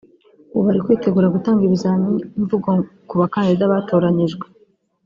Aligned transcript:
ubu 0.53 0.61
bari 0.65 0.79
kwitegura 0.85 1.33
gutanga 1.35 1.61
ibizamini 1.63 2.21
mvugo 2.41 2.69
ku 3.07 3.13
bakandida 3.21 3.71
batoranyijwe 3.73 4.45